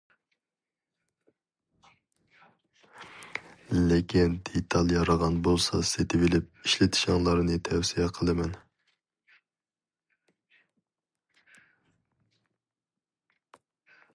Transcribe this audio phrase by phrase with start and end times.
[3.91, 8.57] لېكىن دېتال يارىغان بولسا سېتىۋېلىپ ئىشلىتىشىڭلارنى تەۋسىيە قىلىمەن.